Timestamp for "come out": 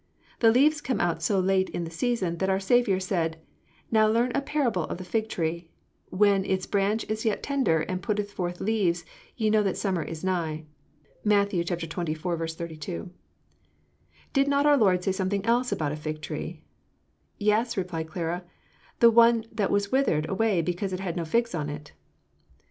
0.81-1.21